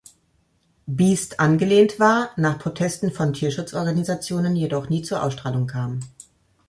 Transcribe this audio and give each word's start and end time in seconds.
Beast 0.87 1.39
angelehnt 1.39 1.99
war, 1.99 2.31
nach 2.35 2.57
Protesten 2.57 3.11
von 3.11 3.33
Tierschutzorganisationen 3.33 4.55
jedoch 4.55 4.89
nie 4.89 5.03
zur 5.03 5.21
Ausstrahlung 5.21 5.67
kam. 5.67 5.99